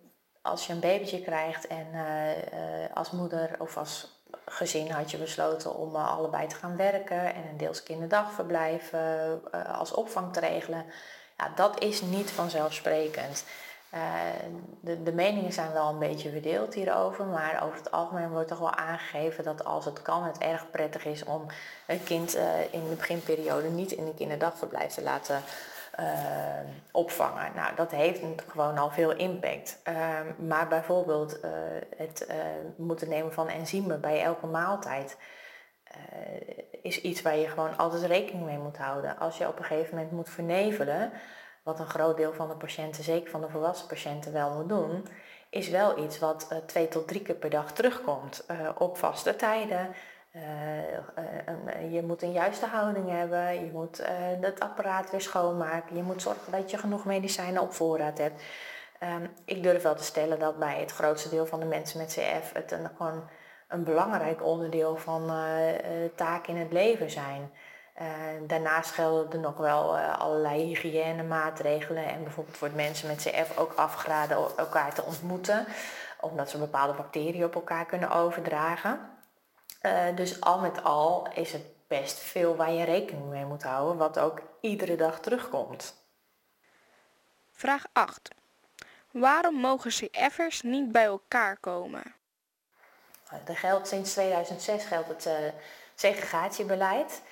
als 0.43 0.67
je 0.67 0.73
een 0.73 0.81
babytje 0.81 1.23
krijgt 1.23 1.67
en 1.67 1.87
uh, 1.93 2.97
als 2.97 3.11
moeder 3.11 3.50
of 3.59 3.77
als 3.77 4.23
gezin 4.47 4.91
had 4.91 5.11
je 5.11 5.19
besloten 5.19 5.75
om 5.75 5.97
allebei 5.97 6.47
te 6.47 6.55
gaan 6.55 6.77
werken 6.77 7.35
en 7.35 7.49
een 7.50 7.56
deels 7.56 7.83
kinderdagverblijf 7.83 8.93
als 9.67 9.93
opvang 9.93 10.33
te 10.33 10.41
regelen. 10.41 10.85
Ja, 11.37 11.53
dat 11.55 11.83
is 11.83 12.00
niet 12.00 12.31
vanzelfsprekend. 12.31 13.45
Uh, 13.94 14.00
de, 14.81 15.02
de, 15.02 15.12
meningen 15.12 15.52
zijn 15.52 15.73
wel 15.73 15.88
een 15.88 15.99
beetje 15.99 16.31
verdeeld 16.31 16.75
hierover, 16.75 17.25
maar 17.25 17.62
over 17.62 17.76
het 17.76 17.90
algemeen 17.90 18.31
wordt 18.31 18.49
toch 18.49 18.58
wel 18.58 18.75
aangegeven 18.75 19.44
dat 19.44 19.64
als 19.64 19.85
het 19.85 20.02
kan, 20.02 20.25
het 20.25 20.38
erg 20.38 20.70
prettig 20.70 21.05
is 21.05 21.25
om 21.25 21.46
een 21.87 22.02
kind 22.02 22.37
uh, 22.37 22.43
in 22.70 22.88
de 22.88 22.94
beginperiode 22.94 23.69
niet 23.69 23.93
in 23.93 24.06
een 24.06 24.14
kinderdagverblijf 24.14 24.93
te 24.93 25.02
laten 25.02 25.43
uh, 26.00 26.06
opvangen. 26.93 27.52
Nou, 27.55 27.75
dat 27.75 27.90
heeft 27.90 28.20
gewoon 28.46 28.79
al 28.79 28.90
veel 28.90 29.12
impact. 29.12 29.79
maar 30.38 30.69
bijvoorbeeld 30.69 31.40
het 31.96 32.26
moeten 32.76 33.08
nemen 33.08 33.32
van 33.32 33.49
enzymen 33.49 34.00
bij 34.00 34.23
elke 34.23 34.46
maaltijd 34.46 35.17
is 36.82 37.00
iets 37.00 37.23
waar 37.23 37.37
je 37.37 37.49
gewoon 37.49 37.76
altijd 37.76 38.02
rekening 38.02 38.44
mee 38.44 38.58
moet 38.58 38.76
houden. 38.76 39.19
Als 39.19 39.38
je 39.38 39.49
op 39.49 39.58
een 39.58 39.64
gegeven 39.64 39.94
moment 39.94 40.12
moet 40.12 40.31
vernevelen, 40.31 41.12
wat 41.69 41.79
een 41.79 41.87
groot 41.87 42.17
deel 42.17 42.32
van 42.32 42.49
de 42.49 42.55
patiënten, 42.55 43.05
zeker 43.05 43.31
van 43.31 43.41
de 43.41 43.49
volwassen 43.49 43.87
patiënten, 43.87 44.32
wel 44.32 44.55
moet 44.55 44.69
doen, 44.69 45.06
is 45.50 45.69
wel 45.69 45.99
iets 45.99 46.19
wat 46.19 46.49
uh, 46.53 46.59
twee 46.59 46.88
tot 46.88 47.09
drie 47.09 47.23
keer 47.23 47.35
per 47.35 47.50
dag 47.50 47.73
terugkomt 47.73 48.44
uh, 48.50 48.69
op 48.79 48.97
vaste 48.97 49.37
tijden. 49.37 49.94
Uh, 50.32 51.93
je 51.93 52.03
moet 52.03 52.23
een 52.23 52.32
juiste 52.32 52.67
houding 52.67 53.11
hebben, 53.11 53.65
je 53.65 53.70
moet 53.73 54.03
het 54.41 54.61
apparaat 54.61 55.11
weer 55.11 55.20
schoonmaken, 55.20 55.97
je 55.97 56.03
moet 56.03 56.23
zorgen 56.23 56.53
dat 56.53 56.70
je 56.70 56.79
genoeg 56.79 57.05
medicijnen 57.05 57.62
op 57.62 57.73
voorraad 57.73 58.19
hebt. 58.19 58.43
Um, 59.03 59.31
ik 59.44 59.62
durf 59.62 59.82
wel 59.82 59.94
te 59.94 60.03
stellen 60.03 60.38
dat 60.38 60.59
bij 60.59 60.81
het 60.81 60.93
grootste 60.93 61.29
deel 61.29 61.47
van 61.47 61.61
de 61.61 61.67
mensen 61.67 61.99
met 61.99 62.12
CF 62.12 62.53
het 62.53 62.73
een, 62.73 62.91
gewoon 62.97 63.29
een 63.69 63.85
belangrijk 63.85 64.44
onderdeel 64.44 64.97
van 64.97 65.31
taak 66.14 66.47
in 66.47 66.57
het 66.57 66.73
leven 66.73 67.11
zijn. 67.11 67.50
Daarnaast 68.47 68.90
gelden 68.90 69.33
er 69.33 69.38
nog 69.38 69.57
wel 69.57 69.97
uh, 69.97 70.19
allerlei 70.19 70.62
hygiënemaatregelen 70.62 72.05
en 72.05 72.23
bijvoorbeeld 72.23 72.59
wordt 72.59 72.75
mensen 72.75 73.09
met 73.09 73.23
CF 73.23 73.59
ook 73.59 73.73
afgeraden 73.73 74.37
elkaar 74.57 74.95
te 74.95 75.02
ontmoeten, 75.02 75.67
omdat 76.21 76.50
ze 76.50 76.59
bepaalde 76.59 76.93
bacteriën 76.93 77.45
op 77.45 77.55
elkaar 77.55 77.87
kunnen 77.87 78.11
overdragen. 78.11 79.00
Uh, 79.83 80.17
dus 80.17 80.40
al 80.40 80.59
met 80.59 80.85
al 80.85 81.28
is 81.35 81.52
het 81.52 81.64
best 81.87 82.19
veel 82.19 82.57
waar 82.57 82.73
je 82.73 82.85
rekening 82.85 83.28
mee 83.28 83.45
moet 83.45 83.62
houden, 83.62 83.97
wat 83.97 84.19
ook 84.19 84.43
iedere 84.61 84.97
dag 84.97 85.21
terugkomt. 85.21 85.95
Vraag 87.52 87.85
8. 87.93 88.28
Waarom 89.11 89.55
mogen 89.55 89.90
CF'ers 89.90 90.62
niet 90.62 90.93
bij 90.93 91.05
elkaar 91.05 91.57
komen? 91.57 92.02
Er 93.45 93.57
geldt, 93.57 93.88
sinds 93.88 94.12
2006 94.12 94.85
geldt 94.85 95.09
het 95.09 95.52
segregatiebeleid. 95.95 97.23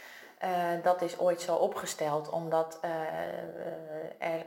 Uh, 0.45 0.83
dat 0.83 1.03
is 1.03 1.19
ooit 1.19 1.41
zo 1.41 1.55
opgesteld 1.55 2.29
omdat 2.29 2.79
uh, 2.85 2.91
er 4.19 4.47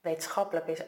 wetenschappelijk 0.00 0.66
is 0.66 0.80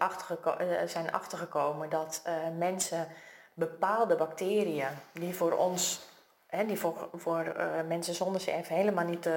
zijn 0.87 1.13
achtergekomen 1.13 1.91
dat 1.91 2.23
mensen 2.59 3.09
bepaalde 3.55 4.17
bacteriën 4.17 4.89
die 5.13 5.35
voor 5.35 5.53
ons, 5.53 6.09
hè, 6.47 6.67
die 6.67 6.79
voor, 6.79 7.09
voor 7.15 7.57
mensen 7.87 8.15
zonder 8.15 8.41
CF 8.41 8.69
helemaal 8.69 9.05
niet 9.05 9.29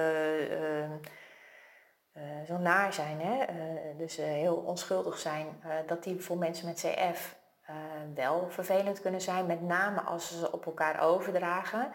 zo 2.46 2.58
naar 2.58 2.92
zijn, 2.92 3.20
hè, 3.20 3.46
dus 3.96 4.16
heel 4.16 4.54
onschuldig 4.54 5.18
zijn, 5.18 5.62
dat 5.86 6.02
die 6.02 6.20
voor 6.20 6.38
mensen 6.38 6.66
met 6.66 6.86
CF 6.86 7.36
wel 8.14 8.50
vervelend 8.50 9.00
kunnen 9.00 9.20
zijn, 9.20 9.46
met 9.46 9.62
name 9.62 10.00
als 10.00 10.28
ze 10.28 10.38
ze 10.38 10.52
op 10.52 10.66
elkaar 10.66 11.00
overdragen. 11.00 11.92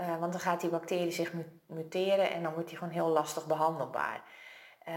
Uh, 0.00 0.18
want 0.18 0.32
dan 0.32 0.40
gaat 0.40 0.60
die 0.60 0.70
bacterie 0.70 1.10
zich 1.10 1.32
muteren 1.66 2.30
en 2.30 2.42
dan 2.42 2.52
wordt 2.52 2.68
die 2.68 2.78
gewoon 2.78 2.92
heel 2.92 3.08
lastig 3.08 3.46
behandelbaar. 3.46 4.22
Uh, 4.88 4.96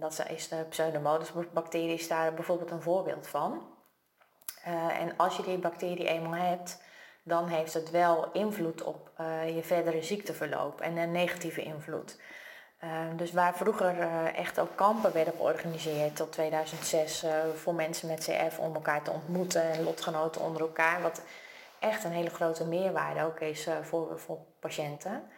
dat 0.00 0.26
is 0.28 0.48
de 0.48 0.66
Pseudomonas 0.68 1.32
bacterie 1.52 1.94
is 1.94 2.08
daar 2.08 2.34
bijvoorbeeld 2.34 2.70
een 2.70 2.82
voorbeeld 2.82 3.26
van. 3.26 3.74
Uh, 4.66 5.00
en 5.00 5.16
als 5.16 5.36
je 5.36 5.42
die 5.42 5.58
bacterie 5.58 6.08
eenmaal 6.08 6.34
hebt, 6.34 6.84
dan 7.26 7.48
heeft 7.48 7.74
het 7.74 7.90
wel 7.90 8.32
invloed 8.32 8.82
op 8.82 9.10
eh, 9.16 9.54
je 9.54 9.62
verdere 9.62 10.02
ziekteverloop 10.02 10.80
en 10.80 10.96
een 10.96 11.12
negatieve 11.12 11.62
invloed. 11.62 12.18
Ehm, 12.78 13.16
dus 13.16 13.32
waar 13.32 13.56
vroeger 13.56 14.00
eh, 14.00 14.38
echt 14.38 14.58
ook 14.60 14.76
kampen 14.76 15.12
werden 15.12 15.34
georganiseerd 15.36 16.16
tot 16.16 16.32
2006 16.32 17.24
uh, 17.24 17.30
voor 17.54 17.74
mensen 17.74 18.08
met 18.08 18.18
CF 18.30 18.58
om 18.58 18.74
elkaar 18.74 19.02
te 19.02 19.10
ontmoeten 19.10 19.72
en 19.72 19.82
lotgenoten 19.82 20.40
onder 20.40 20.60
elkaar, 20.60 21.02
wat 21.02 21.22
echt 21.80 22.04
een 22.04 22.12
hele 22.12 22.30
grote 22.30 22.66
meerwaarde 22.66 23.22
ook 23.22 23.40
is 23.40 23.68
voor, 23.82 24.18
voor 24.20 24.38
patiënten, 24.60 25.30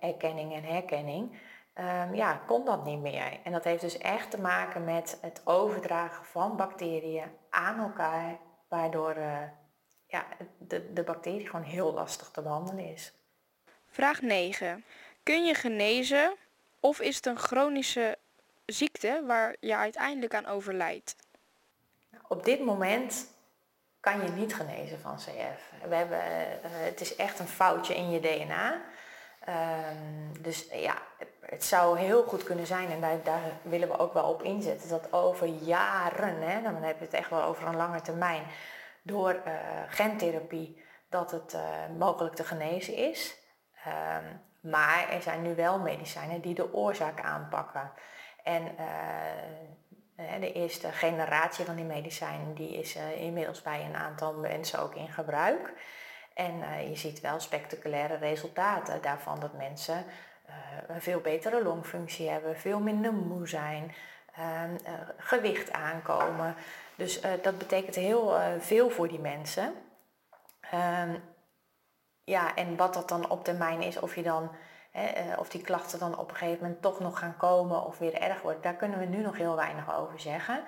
erkenning 0.00 0.54
en 0.54 0.64
herkenning. 0.64 1.38
Um, 1.78 2.14
ja, 2.14 2.42
kon 2.46 2.64
dat 2.64 2.84
niet 2.84 3.00
meer. 3.00 3.40
En 3.44 3.52
dat 3.52 3.64
heeft 3.64 3.80
dus 3.80 3.98
echt 3.98 4.30
te 4.30 4.40
maken 4.40 4.84
met 4.84 5.18
het 5.20 5.40
overdragen 5.44 6.24
van 6.24 6.56
bacteriën 6.56 7.30
aan 7.50 7.78
elkaar, 7.78 8.38
waardoor 8.68 9.16
uh, 9.16 9.38
ja, 10.06 10.26
de, 10.58 10.92
de 10.92 11.02
bacterie 11.02 11.46
gewoon 11.46 11.64
heel 11.64 11.92
lastig 11.92 12.30
te 12.30 12.42
behandelen 12.42 12.84
is. 12.84 13.12
Vraag 13.86 14.22
9. 14.22 14.84
Kun 15.22 15.44
je 15.44 15.54
genezen 15.54 16.36
of 16.80 17.00
is 17.00 17.16
het 17.16 17.26
een 17.26 17.38
chronische 17.38 18.18
ziekte 18.66 19.22
waar 19.26 19.56
je 19.60 19.76
uiteindelijk 19.76 20.34
aan 20.34 20.46
overlijdt? 20.46 21.16
Op 22.28 22.44
dit 22.44 22.60
moment 22.60 23.33
kan 24.04 24.22
je 24.22 24.30
niet 24.30 24.54
genezen 24.54 25.00
van 25.00 25.16
CF. 25.16 25.72
We 25.88 25.94
hebben, 25.94 26.18
uh, 26.18 26.70
het 26.70 27.00
is 27.00 27.16
echt 27.16 27.38
een 27.38 27.48
foutje 27.48 27.96
in 27.96 28.10
je 28.10 28.20
DNA. 28.20 28.80
Um, 29.48 30.42
dus 30.42 30.66
ja, 30.72 30.94
het 31.40 31.64
zou 31.64 31.98
heel 31.98 32.22
goed 32.22 32.42
kunnen 32.42 32.66
zijn, 32.66 32.90
en 32.90 33.00
daar, 33.00 33.22
daar, 33.22 33.40
willen 33.62 33.88
we 33.88 33.98
ook 33.98 34.12
wel 34.12 34.28
op 34.28 34.42
inzetten, 34.42 34.88
dat 34.88 35.12
over 35.12 35.46
jaren, 35.46 36.42
hè, 36.42 36.62
dan 36.62 36.74
heb 36.74 36.98
je 36.98 37.04
het 37.04 37.14
echt 37.14 37.30
wel 37.30 37.42
over 37.42 37.66
een 37.66 37.76
lange 37.76 38.00
termijn, 38.00 38.42
door 39.02 39.34
uh, 39.34 39.52
gentherapie, 39.88 40.84
dat 41.08 41.30
het 41.30 41.56
mogelijk 41.98 42.34
te 42.34 42.44
genezen 42.44 42.94
is. 42.94 43.36
Um, 43.86 44.40
maar 44.70 45.08
er 45.10 45.22
zijn 45.22 45.42
nu 45.42 45.54
wel 45.54 45.78
medicijnen 45.78 46.40
die 46.40 46.54
de 46.54 46.74
oorzaak 46.74 47.20
aanpakken. 47.20 47.92
En 48.42 48.76
de 50.40 50.52
eerste 50.52 50.92
generatie 50.92 51.64
van 51.64 51.76
die 51.76 51.84
medicijnen 51.84 52.54
die 52.54 52.78
is 52.78 52.96
inmiddels 53.16 53.62
bij 53.62 53.84
een 53.84 53.96
aantal 53.96 54.34
mensen 54.34 54.78
ook 54.80 54.94
in 54.94 55.08
gebruik. 55.08 55.72
En 56.34 56.54
uh, 56.54 56.88
je 56.88 56.96
ziet 56.96 57.20
wel 57.20 57.40
spectaculaire 57.40 58.16
resultaten 58.16 59.02
daarvan 59.02 59.40
dat 59.40 59.52
mensen 59.52 60.04
een 60.86 61.02
veel 61.02 61.20
betere 61.20 61.62
longfunctie 61.62 62.28
hebben, 62.28 62.58
veel 62.58 62.80
minder 62.80 63.12
moe 63.12 63.48
zijn, 63.48 63.94
uh, 64.38 64.62
gewicht 65.16 65.72
aankomen. 65.72 66.54
Dus 66.94 67.20
dat 67.42 67.58
betekent 67.58 67.94
heel 67.94 68.38
veel 68.58 68.90
voor 68.90 69.08
die 69.08 69.18
mensen. 69.18 69.74
Ehm, 70.70 71.14
ja, 72.24 72.54
en 72.54 72.76
wat 72.76 72.94
dat 72.94 73.08
dan 73.08 73.30
op 73.30 73.44
termijn 73.44 73.82
is, 73.82 73.98
of 73.98 74.14
je 74.14 74.22
dan 74.22 74.50
of 75.38 75.48
die 75.48 75.62
klachten 75.62 75.98
dan 75.98 76.18
op 76.18 76.30
een 76.30 76.36
gegeven 76.36 76.62
moment 76.62 76.82
toch 76.82 77.00
nog 77.00 77.18
gaan 77.18 77.36
komen 77.36 77.84
of 77.84 77.98
weer 77.98 78.14
erg 78.14 78.42
worden, 78.42 78.62
daar 78.62 78.74
kunnen 78.74 78.98
we 78.98 79.04
nu 79.04 79.22
nog 79.22 79.36
heel 79.36 79.56
weinig 79.56 79.96
over 79.96 80.20
zeggen. 80.20 80.64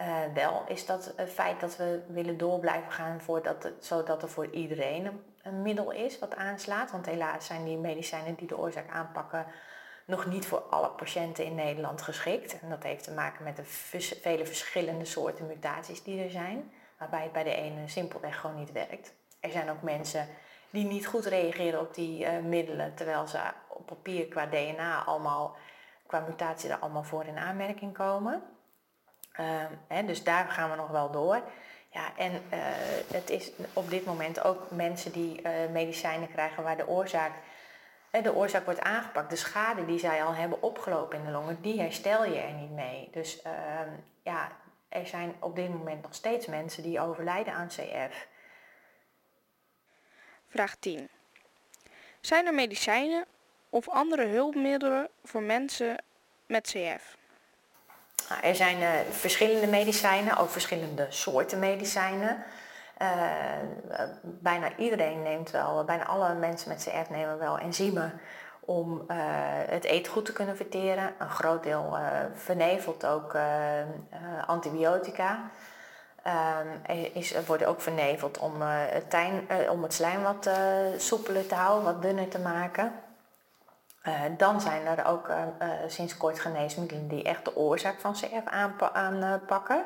Uh, 0.00 0.16
wel 0.34 0.64
is 0.66 0.86
dat 0.86 1.12
het 1.16 1.30
feit 1.30 1.60
dat 1.60 1.76
we 1.76 2.02
willen 2.06 2.38
door 2.38 2.58
blijven 2.58 2.92
gaan 2.92 3.20
voordat 3.20 3.62
het, 3.62 3.84
zodat 3.84 4.22
er 4.22 4.28
voor 4.28 4.50
iedereen 4.50 5.06
een, 5.06 5.22
een, 5.42 5.62
middel 5.62 5.90
is 5.90 6.18
wat 6.18 6.34
aanslaat. 6.34 6.90
Want 6.90 7.06
helaas 7.06 7.46
zijn 7.46 7.64
die 7.64 7.76
medicijnen 7.76 8.34
die 8.34 8.46
de 8.46 8.58
oorzaak 8.58 8.90
aanpakken 8.90 9.46
nog 10.04 10.26
niet 10.26 10.46
voor 10.46 10.58
alle 10.58 10.88
patiënten 10.88 11.44
in 11.44 11.54
Nederland 11.54 12.02
geschikt. 12.02 12.60
En 12.60 12.68
dat 12.68 12.82
heeft 12.82 13.04
te 13.04 13.12
maken 13.12 13.44
met 13.44 13.56
de 13.56 13.64
vele 14.22 14.46
verschillende 14.46 15.04
soorten 15.04 15.46
mutaties 15.46 16.02
die 16.02 16.22
er 16.22 16.30
zijn. 16.30 16.72
Waarbij 16.98 17.22
het 17.22 17.32
bij 17.32 17.44
de 17.44 17.54
ene 17.54 17.88
simpelweg 17.88 18.40
gewoon 18.40 18.56
niet 18.56 18.72
werkt. 18.72 19.14
Er 19.42 19.50
zijn 19.50 19.70
ook 19.70 19.82
mensen 19.82 20.28
die 20.70 20.84
niet 20.84 21.06
goed 21.06 21.24
reageren 21.24 21.80
op 21.80 21.94
die 21.94 22.24
uh, 22.24 22.38
middelen. 22.38 22.94
Terwijl 22.94 23.26
ze 23.26 23.38
op 23.68 23.86
papier 23.86 24.26
qua 24.26 24.46
DNA 24.46 25.04
allemaal, 25.04 25.56
qua 26.06 26.20
mutatie 26.20 26.70
er 26.70 26.78
allemaal 26.78 27.04
voor 27.04 27.24
in 27.24 27.38
aanmerking 27.38 27.94
komen. 27.94 28.42
Ehm, 29.32 29.72
hè, 29.86 30.04
dus 30.04 30.24
daar 30.24 30.48
gaan 30.48 30.70
we 30.70 30.76
nog 30.76 30.88
wel 30.88 31.10
door. 31.10 31.42
Ja, 31.90 32.16
en 32.16 32.32
uh, 32.32 32.58
het 33.12 33.30
is 33.30 33.52
op 33.72 33.90
dit 33.90 34.04
moment 34.04 34.44
ook 34.44 34.70
mensen 34.70 35.12
die 35.12 35.42
uh, 35.42 35.50
medicijnen 35.70 36.30
krijgen 36.30 36.62
waar 36.62 36.76
de 36.76 36.88
oorzaak, 36.88 37.32
de 38.10 38.34
oorzaak 38.34 38.64
wordt 38.64 38.80
aangepakt. 38.80 39.30
De 39.30 39.36
schade 39.36 39.84
die 39.84 39.98
zij 39.98 40.24
al 40.24 40.34
hebben 40.34 40.62
opgelopen 40.62 41.18
in 41.18 41.24
de 41.24 41.30
longen, 41.30 41.62
die 41.62 41.80
herstel 41.80 42.24
je 42.24 42.40
er 42.40 42.52
niet 42.52 42.70
mee. 42.70 43.08
Dus 43.12 43.42
ehm, 43.42 43.88
ja, 44.22 44.48
er 44.88 45.06
zijn 45.06 45.34
op 45.40 45.56
dit 45.56 45.68
moment 45.68 46.02
nog 46.02 46.14
steeds 46.14 46.46
mensen 46.46 46.82
die 46.82 47.00
overlijden 47.00 47.54
aan 47.54 47.68
CF. 47.68 48.26
Vraag 50.52 50.74
10. 50.76 51.08
Zijn 52.20 52.46
er 52.46 52.54
medicijnen 52.54 53.24
of 53.68 53.88
andere 53.88 54.26
hulpmiddelen 54.26 55.08
voor 55.24 55.42
mensen 55.42 56.04
met 56.46 56.66
CF? 56.66 57.16
Nou, 58.28 58.42
er 58.42 58.54
zijn 58.54 58.80
uh, 58.80 58.90
verschillende 59.10 59.66
medicijnen, 59.66 60.36
ook 60.36 60.50
verschillende 60.50 61.06
soorten 61.08 61.58
medicijnen. 61.58 62.44
Uh, 63.02 63.08
bijna 64.22 64.76
iedereen 64.76 65.22
neemt 65.22 65.50
wel, 65.50 65.84
bijna 65.84 66.06
alle 66.06 66.34
mensen 66.34 66.68
met 66.68 66.88
CF 66.88 67.10
nemen 67.10 67.38
wel 67.38 67.58
enzymen 67.58 68.20
om 68.60 69.04
het 69.68 69.84
eten 69.84 70.12
goed 70.12 70.24
te 70.24 70.32
kunnen 70.32 70.56
verteren. 70.56 71.14
Een 71.18 71.30
groot 71.30 71.62
deel 71.62 71.96
vernevelt 72.34 73.06
ook 73.06 73.36
antibiotica. 74.46 75.50
Er 76.86 77.16
is, 77.16 77.44
worden 77.46 77.68
ook 77.68 77.80
verneveld 77.80 78.38
om, 78.38 78.60
het, 78.60 79.10
tijn, 79.10 79.46
om 79.70 79.82
het 79.82 79.94
slijm 79.94 80.22
wat 80.22 80.50
soepeler 80.96 81.46
te 81.46 81.54
houden, 81.54 81.84
wat 81.84 82.02
dunner 82.02 82.28
te 82.28 82.38
maken. 82.38 82.92
Dan 84.36 84.60
zijn 84.60 84.86
er 84.86 85.04
ook 85.06 85.28
uh, 85.28 85.36
sinds 85.86 86.16
kort 86.16 86.40
geneesmiddelen 86.40 87.08
die 87.08 87.22
echt 87.22 87.44
de 87.44 87.56
oorzaak 87.56 88.00
van 88.00 88.12
CF 88.12 88.44
aanpakken. 88.92 89.84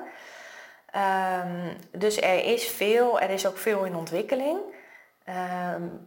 Um, 0.97 1.77
dus 1.91 2.21
er 2.21 2.45
is 2.45 2.69
veel, 2.69 3.21
er 3.21 3.31
is 3.31 3.47
ook 3.47 3.57
veel 3.57 3.85
in 3.85 3.97
ontwikkeling. 3.97 4.59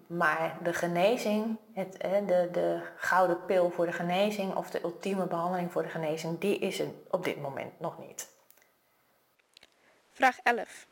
Maar 0.07 0.57
de 0.63 0.73
genezing, 0.73 1.57
het, 1.73 1.97
de, 2.27 2.49
de 2.51 2.81
gouden 2.95 3.45
pil 3.45 3.69
voor 3.69 3.85
de 3.85 3.91
genezing 3.91 4.55
of 4.55 4.69
de 4.69 4.83
ultieme 4.83 5.25
behandeling 5.25 5.71
voor 5.71 5.83
de 5.83 5.89
genezing, 5.89 6.39
die 6.39 6.59
is 6.59 6.79
er 6.79 6.87
op 7.09 7.23
dit 7.23 7.41
moment 7.41 7.79
nog 7.79 7.99
niet. 7.99 8.38
Vraag 10.19 10.39
11. 10.43 10.87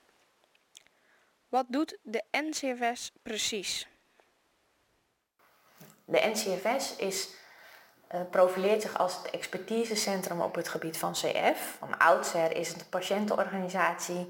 Wat 1.49 1.65
doet 1.69 1.97
de 2.01 2.23
NCFS 2.31 3.11
precies? 3.23 3.87
De 6.05 6.31
NCFS 6.33 6.95
is, 6.95 7.29
uh, 8.13 8.21
profileert 8.31 8.81
zich 8.81 8.97
als 8.97 9.17
het 9.17 9.29
expertisecentrum 9.29 10.41
op 10.41 10.55
het 10.55 10.67
gebied 10.67 10.97
van 10.97 11.11
CF. 11.11 11.75
Van 11.79 11.97
oudsher 11.97 12.55
is 12.55 12.67
het 12.67 12.81
een 12.81 12.89
patiëntenorganisatie. 12.89 14.29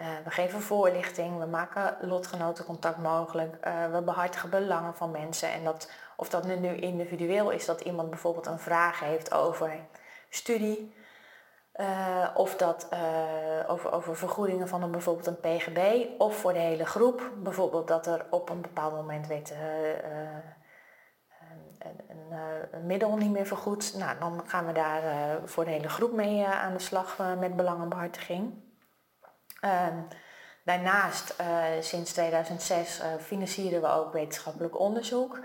Uh, 0.00 0.06
we 0.24 0.30
geven 0.30 0.60
voorlichting, 0.60 1.38
we 1.38 1.46
maken 1.46 1.96
lotgenotencontact 2.00 2.98
mogelijk, 2.98 3.66
uh, 3.66 3.92
we 3.92 4.02
behartigen 4.02 4.50
belangen 4.50 4.94
van 4.94 5.10
mensen. 5.10 5.52
En 5.52 5.64
dat, 5.64 5.90
of 6.16 6.28
dat 6.28 6.44
nu 6.44 6.76
individueel 6.76 7.50
is, 7.50 7.64
dat 7.64 7.80
iemand 7.80 8.10
bijvoorbeeld 8.10 8.46
een 8.46 8.58
vraag 8.58 9.00
heeft 9.00 9.32
over 9.32 9.80
studie, 10.28 10.92
uh, 11.80 12.28
of 12.34 12.56
dat 12.56 12.88
uh, 12.92 13.70
over, 13.70 13.92
over 13.92 14.16
vergoedingen 14.16 14.68
van 14.68 14.82
een, 14.82 14.90
bijvoorbeeld 14.90 15.26
een 15.26 15.40
PGB, 15.40 16.06
of 16.18 16.36
voor 16.36 16.52
de 16.52 16.58
hele 16.58 16.86
groep. 16.86 17.30
Bijvoorbeeld 17.36 17.88
dat 17.88 18.06
er 18.06 18.26
op 18.30 18.50
een 18.50 18.60
bepaald 18.60 18.94
moment 18.94 19.26
weet, 19.26 19.50
uh, 19.50 19.58
een, 21.78 22.00
een, 22.08 22.38
eh, 22.70 22.80
middel 22.80 23.16
niet 23.16 23.30
meer 23.30 23.46
vergoed. 23.46 23.94
Nou, 23.96 24.18
dan 24.18 24.42
gaan 24.46 24.66
we 24.66 24.72
daar 24.72 25.02
voor 25.44 25.64
de 25.64 25.70
hele 25.70 25.88
groep 25.88 26.12
mee 26.12 26.46
aan 26.46 26.72
de 26.72 26.78
slag 26.78 27.18
met 27.38 27.56
belangenbehartiging. 27.56 28.54
Ehm, 29.60 29.98
daarnaast, 30.64 31.36
sinds 31.80 32.12
2006, 32.12 33.02
financieren 33.20 33.80
we 33.80 33.88
ook 33.88 34.12
wetenschappelijk 34.12 34.78
onderzoek. 34.78 35.40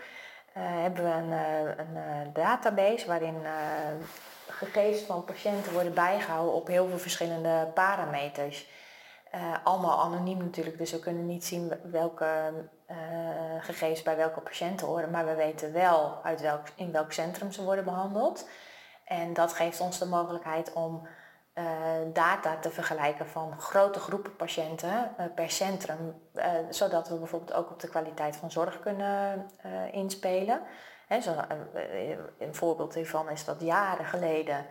hebben 0.54 1.04
we 1.04 1.10
een, 1.10 1.32
een 1.98 2.34
database 2.34 3.08
waarin 3.08 3.36
gegevens 4.48 5.02
van 5.02 5.24
patiënten 5.24 5.74
worden 5.74 5.94
bijgehouden 5.94 6.54
op 6.54 6.68
heel 6.68 6.88
veel 6.88 6.98
verschillende 6.98 7.72
parameters. 7.74 8.70
allemaal 9.64 10.02
anoniem 10.04 10.38
natuurlijk, 10.38 10.78
dus 10.78 10.92
we 10.92 11.00
kunnen 11.00 11.26
niet 11.26 11.46
zien 11.46 11.74
welke 11.84 12.54
uh, 12.90 12.98
gegevens 13.60 14.02
bij 14.02 14.16
welke 14.16 14.40
patiënten 14.40 14.88
horen, 14.88 15.12
maar 15.12 15.26
we 15.26 15.36
weten 15.36 15.74
wel 15.74 16.20
uit 16.24 16.42
welk, 16.42 16.68
in 16.76 16.92
welk 16.92 17.12
centrum 17.12 17.52
ze 17.52 17.64
worden 17.64 17.86
behandeld. 17.86 18.48
En 19.06 19.34
dat 19.34 19.54
geeft 19.54 19.80
ons 19.80 20.00
de 20.00 20.06
mogelijkheid 20.06 20.74
om 20.74 21.08
uh, 21.56 21.64
data 22.14 22.58
te 22.58 22.72
vergelijken 22.72 23.28
van 23.28 23.60
grote 23.60 24.00
groepen 24.00 24.36
patiënten 24.36 25.16
per 25.36 25.50
centrum, 25.50 26.22
zodat 26.70 27.10
we 27.10 27.16
bijvoorbeeld 27.16 27.54
ook 27.54 27.72
op 27.72 27.80
de 27.80 27.90
kwaliteit 27.90 28.36
van 28.36 28.52
zorg 28.52 28.80
kunnen 28.80 29.50
inspelen. 29.92 30.62
He, 31.14 31.22
zo, 31.22 31.36
een 32.40 32.56
voorbeeld 32.56 32.94
hiervan 32.94 33.30
is 33.30 33.46
dat 33.46 33.62
jaren 33.62 34.06
geleden 34.06 34.66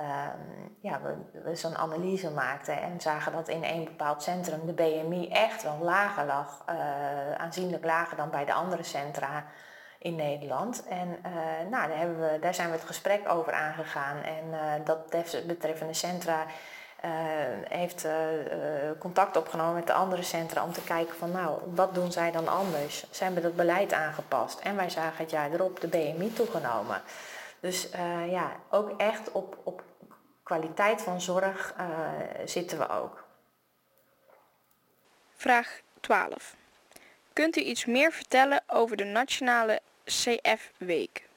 Ehm, 0.00 0.68
ja, 0.80 1.00
we, 1.44 1.54
zo'n 1.54 1.76
analyse 1.76 2.30
maakten 2.30 2.82
en 2.82 3.00
zagen 3.00 3.32
dat 3.32 3.48
in 3.48 3.64
een 3.64 3.84
bepaald 3.84 4.22
centrum 4.22 4.66
de 4.66 4.72
BMI 4.72 5.28
echt 5.28 5.62
wel 5.62 5.78
lager 5.82 6.26
lag, 6.26 6.64
uh, 6.70 7.32
aanzienlijk 7.32 7.84
lager 7.84 8.16
dan 8.16 8.30
bij 8.30 8.44
de 8.44 8.52
andere 8.52 8.82
centra. 8.82 9.44
in 10.02 10.16
Nederland. 10.16 10.86
En 10.88 11.18
nou, 11.70 11.88
daar, 11.88 11.98
hebben 11.98 12.20
we, 12.20 12.38
daar 12.38 12.54
zijn 12.54 12.68
we 12.68 12.74
het 12.76 12.84
gesprek 12.84 13.28
over 13.28 13.52
aangegaan. 13.52 14.22
En 14.22 14.44
dat 14.84 15.10
betreffende 15.46 15.94
centra 15.94 16.46
heeft 17.68 18.06
contact 18.98 19.36
opgenomen 19.36 19.74
met 19.74 19.86
de 19.86 19.92
andere 19.92 20.22
centra 20.22 20.64
om 20.64 20.72
te 20.72 20.84
kijken 20.84 21.16
van 21.16 21.30
nou, 21.30 21.60
wat 21.74 21.94
doen 21.94 22.12
zij 22.12 22.30
dan 22.30 22.48
anders? 22.48 23.04
Ze 23.10 23.24
hebben 23.24 23.42
dat 23.42 23.56
beleid 23.56 23.92
aangepast 23.92 24.60
en 24.60 24.76
wij 24.76 24.90
zagen 24.90 25.18
het 25.18 25.30
jaar 25.30 25.52
erop 25.52 25.80
de 25.80 25.88
BMI 25.88 26.32
toegenomen. 26.32 27.02
Dus 27.60 27.88
ja, 28.28 28.52
ook 28.70 29.00
echt 29.00 29.32
op, 29.32 29.56
op 29.62 29.82
kwaliteit 30.42 31.02
van 31.02 31.20
zorg 31.20 31.74
zitten 32.44 32.78
we 32.78 32.88
ook. 32.88 33.24
Vraag 35.36 35.80
12. 36.00 36.56
Kunt 37.32 37.56
u 37.56 37.60
iets 37.60 37.84
meer 37.84 38.12
vertellen 38.12 38.62
over 38.66 38.96
de 38.96 39.04
Nationale 39.04 39.80
CF-week? 40.04 41.28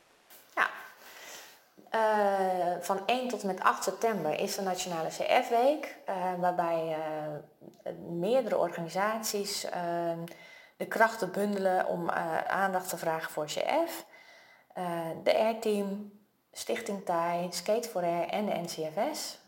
Uh, 1.95 2.75
van 2.79 3.05
1 3.05 3.27
tot 3.27 3.41
en 3.41 3.47
met 3.47 3.59
8 3.59 3.83
september 3.83 4.39
is 4.39 4.55
de 4.55 4.61
Nationale 4.61 5.07
CF-week, 5.07 5.97
uh, 6.09 6.15
waarbij 6.39 6.97
uh, 6.97 7.93
meerdere 8.09 8.57
organisaties 8.57 9.67
de 10.77 10.85
krachten 10.87 11.31
bundelen 11.31 11.87
om 11.87 12.09
aandacht 12.47 12.89
te 12.89 12.97
vragen 12.97 13.31
voor 13.31 13.45
CF. 13.45 14.05
de 15.23 15.31
R-team, 15.31 16.11
Stichting 16.51 17.05
TAI, 17.05 17.47
Skate 17.51 17.89
for 17.89 18.03
Air 18.03 18.27
en 18.27 18.45
de 18.45 18.59
NCFS 18.61 19.41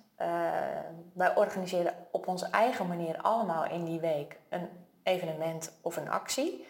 wij 1.13 1.35
organiseren 1.35 1.93
op 2.11 2.27
onze 2.27 2.45
eigen 2.45 2.87
manier 2.87 3.17
allemaal 3.21 3.65
in 3.65 3.85
die 3.85 3.99
week 3.99 4.37
een 4.49 4.69
evenement 5.03 5.77
of 5.81 5.97
een 5.97 6.09
actie. 6.09 6.65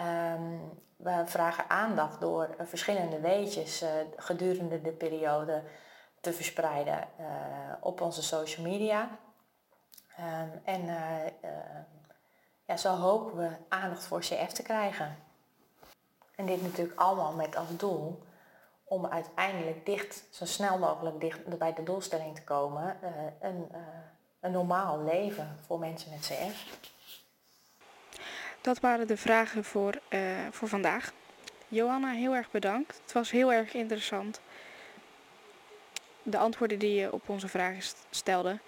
Um, 0.00 0.84
we 0.96 1.22
vragen 1.26 1.70
aandacht 1.70 2.20
door 2.20 2.54
verschillende 2.58 3.20
weetjes 3.20 3.82
uh, 3.82 3.88
gedurende 4.16 4.82
de 4.82 4.90
periode 4.90 5.62
te 6.20 6.32
verspreiden 6.32 7.08
uh, 7.20 7.26
op 7.80 8.00
onze 8.00 8.22
social 8.22 8.66
media. 8.66 9.08
Um, 10.20 10.60
en 10.64 10.84
ja, 12.64 12.76
zo 12.76 12.94
hopen 12.94 13.36
we 13.36 13.50
aandacht 13.68 14.04
voor 14.04 14.20
CF 14.20 14.52
te 14.52 14.62
krijgen. 14.62 15.16
En 16.34 16.46
dit 16.46 16.62
natuurlijk 16.62 17.00
allemaal 17.00 17.32
met 17.32 17.56
als 17.56 17.76
doel 17.76 18.22
om 18.84 19.06
uiteindelijk 19.06 19.86
dicht, 19.86 20.24
zo 20.30 20.44
snel 20.44 20.78
mogelijk 20.78 21.20
dicht 21.20 21.58
bij 21.58 21.74
de 21.74 21.82
doelstelling 21.82 22.34
te 22.34 22.44
komen, 22.44 22.96
een, 23.40 23.68
een 24.40 24.52
normaal 24.52 25.02
leven 25.02 25.58
voor 25.66 25.78
mensen 25.78 26.10
met 26.10 26.20
CF. 26.20 26.94
Dat 28.66 28.80
waren 28.80 29.06
de 29.06 29.16
vragen 29.16 29.64
voor, 29.64 29.94
uh, 30.10 30.20
voor 30.50 30.68
vandaag. 30.68 31.12
Johanna, 31.68 32.10
heel 32.10 32.34
erg 32.34 32.50
bedankt. 32.50 33.00
Het 33.02 33.12
was 33.12 33.30
heel 33.30 33.52
erg 33.52 33.74
interessant. 33.74 34.40
De 36.22 36.38
antwoorden 36.38 36.78
die 36.78 36.94
je 36.94 37.12
op 37.12 37.28
onze 37.28 37.48
vragen 37.48 37.82
stelde. 38.10 38.58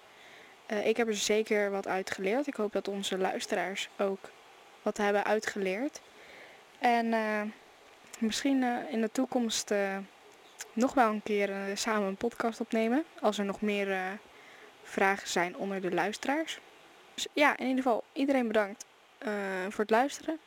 ik 0.83 0.97
heb 0.97 1.07
er 1.07 1.15
zeker 1.15 1.71
wat 1.71 1.87
uitgeleerd. 1.87 2.47
Ik 2.47 2.55
hoop 2.55 2.71
dat 2.71 2.87
onze 2.87 3.17
luisteraars 3.17 3.89
ook 3.97 4.29
wat 4.81 4.97
hebben 4.97 5.23
uitgeleerd. 5.23 6.01
En 6.79 7.13
misschien 8.19 8.61
uh, 8.61 8.77
in 8.91 9.01
de 9.01 9.11
toekomst 9.11 9.73
nog 10.73 10.93
wel 10.93 11.09
een 11.09 11.23
keer 11.23 11.49
samen 11.73 12.07
een 12.07 12.15
podcast 12.15 12.59
opnemen. 12.59 13.03
Als 13.21 13.37
er 13.37 13.45
nog 13.45 13.61
meer 13.61 14.19
vragen 14.83 15.27
zijn 15.27 15.57
onder 15.57 15.81
de 15.81 15.91
luisteraars. 15.91 16.59
Dus 17.13 17.27
ja, 17.33 17.57
in 17.57 17.67
ieder 17.67 17.83
geval 17.83 18.03
iedereen 18.13 18.47
bedankt 18.47 18.87
voor 19.69 19.79
het 19.79 19.89
luisteren. 19.89 20.39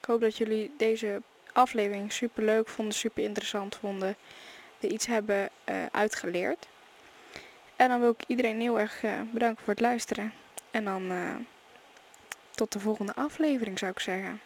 Ik 0.00 0.04
hoop 0.04 0.20
dat 0.20 0.36
jullie 0.36 0.74
deze 0.76 1.22
aflevering 1.52 2.12
super 2.12 2.44
leuk 2.44 2.68
vonden, 2.68 2.94
super 2.94 3.22
interessant 3.22 3.76
vonden. 3.76 4.16
Er 4.80 4.90
iets 4.90 5.06
hebben 5.06 5.50
uitgeleerd. 5.90 6.68
En 7.76 7.88
dan 7.88 8.00
wil 8.00 8.10
ik 8.10 8.24
iedereen 8.26 8.60
heel 8.60 8.80
erg 8.80 9.00
bedanken 9.32 9.64
voor 9.64 9.72
het 9.72 9.82
luisteren. 9.82 10.32
En 10.70 10.84
dan 10.84 11.12
tot 12.50 12.72
de 12.72 12.80
volgende 12.80 13.14
aflevering 13.14 13.78
zou 13.78 13.90
ik 13.90 13.98
zeggen. 13.98 14.40